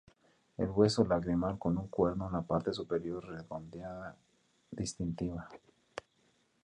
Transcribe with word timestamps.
El 0.57 0.71
hueso 0.71 1.05
lagrimal 1.05 1.59
con 1.59 1.77
un 1.77 1.87
cuerno 1.87 2.25
en 2.25 2.33
la 2.33 2.41
parte 2.41 2.73
superior 2.73 3.23
redondeada 3.23 4.17
distintiva. 4.71 5.47